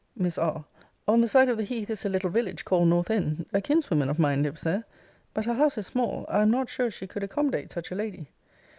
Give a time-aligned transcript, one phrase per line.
[0.17, 0.65] Miss R.
[1.07, 3.45] On the side of the heath is a little village, called North end.
[3.53, 4.83] A kinswoman of mine lives there.
[5.35, 6.25] But her house is small.
[6.27, 8.31] I am not sure she could accommodate such a lady.